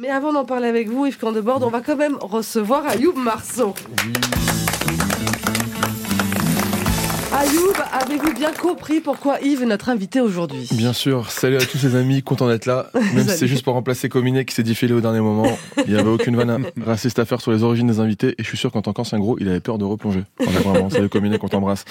[0.00, 3.74] Mais avant d'en parler avec vous, Yves Candebord, on va quand même recevoir Ayoub Marceau.
[7.32, 10.66] Ayoub, avez-vous bien compris pourquoi Yves est notre invité aujourd'hui?
[10.72, 11.30] Bien sûr.
[11.30, 12.90] Salut à tous les amis, content d'être là.
[13.14, 15.46] Même si c'est juste pour remplacer Cominet qui s'est défilé au dernier moment.
[15.86, 18.34] Il n'y avait aucune vanne raciste à faire sur les origines des invités.
[18.36, 20.24] Et je suis sûr qu'en tant qu'ancien gros, il avait peur de replonger.
[20.40, 21.84] Voilà, vraiment, salut Cominet, qu'on t'embrasse.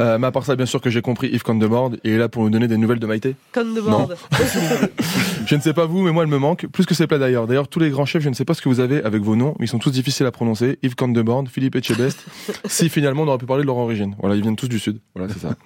[0.00, 2.28] Euh, mais à part ça, bien sûr que j'ai compris Yves Candebord et est là
[2.28, 3.34] pour nous donner des nouvelles de Maïté.
[3.50, 4.12] Candebord.
[5.46, 6.66] je ne sais pas vous, mais moi, elle me manque.
[6.68, 7.48] Plus que ses plats d'ailleurs.
[7.48, 9.34] D'ailleurs, tous les grands chefs, je ne sais pas ce que vous avez avec vos
[9.34, 10.78] noms, mais ils sont tous difficiles à prononcer.
[10.84, 12.24] Yves Candebord, Philippe Etchebest.
[12.66, 14.14] si finalement on aurait pu parler de leur origine.
[14.20, 15.00] Voilà, ils viennent tous du Sud.
[15.14, 15.54] Voilà, c'est ça.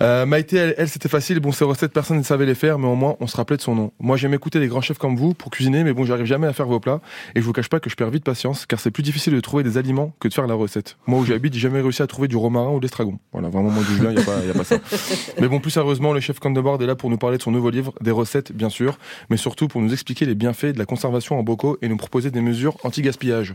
[0.00, 1.38] Euh, Maïté, elle, elle c'était facile.
[1.38, 3.62] Bon, ses recettes, personne ne savait les faire, mais au moins, on se rappelait de
[3.62, 3.92] son nom.
[4.00, 6.52] Moi, j'aime écouter des grands chefs comme vous pour cuisiner, mais bon, j'arrive jamais à
[6.52, 7.00] faire vos plats.
[7.36, 9.40] Et je vous cache pas que je perds vite patience, car c'est plus difficile de
[9.40, 10.96] trouver des aliments que de faire la recette.
[11.06, 13.20] Moi, où j'habite, j'ai jamais réussi à trouver du romarin ou de l'estragon.
[13.32, 14.78] Voilà, vraiment, moi, du viens, il n'y a, pas, y a pas ça.
[15.40, 17.70] Mais bon, plus sérieusement, le chef Candebord est là pour nous parler de son nouveau
[17.70, 18.98] livre, des recettes, bien sûr,
[19.30, 22.30] mais surtout pour nous expliquer les bienfaits de la conservation en bocaux et nous proposer
[22.30, 23.54] des mesures anti-gaspillage.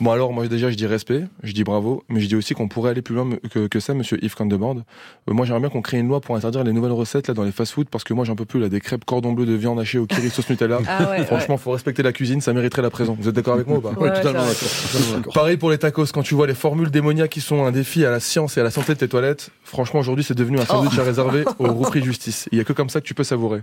[0.00, 2.68] Bon, alors, moi, déjà, je dis respect, je dis bravo, mais je dis aussi qu'on
[2.68, 4.76] pourrait aller plus loin que, que ça, monsieur Yves Candebord.
[4.78, 7.42] Euh, moi, j'aimerais bien qu'on crée une loi pour interdire les nouvelles recettes là dans
[7.44, 9.78] les fast-food parce que moi j'en peux plus là des crêpes cordon bleu de viande
[9.78, 10.78] hachée au kiri sauce Nutella.
[10.88, 13.16] Ah ouais, Franchement, faut respecter la cuisine, ça mériterait la présence.
[13.20, 15.32] Vous êtes d'accord avec moi ou pas Ouais, ouais, totalement d'accord.
[15.34, 18.10] Pareil pour les tacos, quand tu vois les formules démoniaques qui sont un défi à
[18.10, 20.98] la science et à la santé de tes toilettes, franchement aujourd'hui c'est devenu un sandwich
[20.98, 22.48] à réserver au repris justice.
[22.52, 23.60] Il y a que comme ça que tu peux savourer.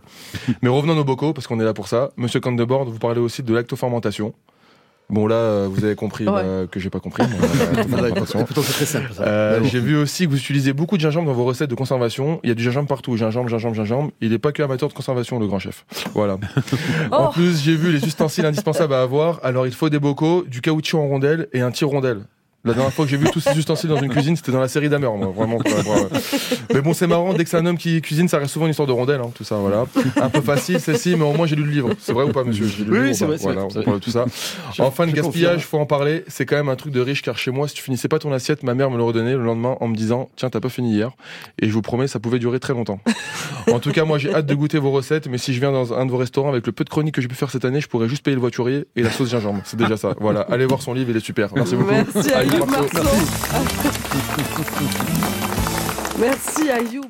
[0.61, 2.11] Mais revenons nos bocaux, parce qu'on est là pour ça.
[2.17, 4.33] Monsieur Candebord, vous parlez aussi de lactofermentation.
[5.09, 6.43] Bon là, euh, vous avez compris Ouais.
[6.43, 7.23] bah, que j'ai pas compris.
[7.23, 8.11] mais, euh.
[9.21, 9.63] Euh.
[9.63, 12.39] J'ai vu aussi que vous utilisez beaucoup de gingembre dans vos recettes de conservation.
[12.43, 14.11] Il y a du gingembre partout, gingembre, gingembre, gingembre.
[14.19, 15.85] Il n'est pas que amateur de conservation, le grand chef.
[16.13, 16.37] Voilà.
[17.11, 17.31] En Oh.
[17.31, 19.39] plus, j'ai vu les ustensiles indispensables à avoir.
[19.43, 22.19] Alors, il faut des bocaux, du caoutchouc en rondelle et un tire-rondelle.
[22.67, 24.67] La dernière fois que j'ai vu tous ces ustensiles dans une cuisine, c'était dans la
[24.67, 25.57] série d'Hammer, moi, vraiment.
[25.57, 25.71] quoi.
[26.73, 28.71] Mais bon, c'est marrant, dès que c'est un homme qui cuisine, ça reste souvent une
[28.71, 29.85] histoire de rondelle, hein, tout ça, voilà.
[30.21, 31.89] Un peu facile, celle-ci, mais au moins j'ai lu le livre.
[31.99, 32.67] C'est vrai ou pas, monsieur?
[32.67, 33.83] J'ai lu le Oui, livre oui, ou c'est pas vrai, c'est Voilà, vrai, on c'est
[33.83, 34.25] parle de tout ça.
[34.73, 35.69] Je- Enfin, le gaspillage, confirme.
[35.69, 36.23] faut en parler.
[36.27, 38.31] C'est quand même un truc de riche, car chez moi, si tu finissais pas ton
[38.31, 40.93] assiette, ma mère me le redonnait le lendemain en me disant, tiens, t'as pas fini
[40.93, 41.11] hier.
[41.61, 42.99] Et je vous promets, ça pouvait durer très longtemps.
[43.71, 45.93] En tout cas, moi, j'ai hâte de goûter vos recettes, mais si je viens dans
[45.93, 47.81] un de vos restaurants avec le peu de chroniques que j'ai pu faire cette année,
[47.81, 49.59] je pourrais juste payer le voiturier et la sauce gingembre.
[49.65, 50.15] C'est déjà ça.
[50.21, 50.39] Voilà.
[50.41, 51.49] Allez voir son livre, il est super.
[51.53, 51.91] Merci beaucoup.
[51.91, 52.31] Merci.
[52.65, 53.09] Marceau.
[56.19, 57.07] Merci Ayoub.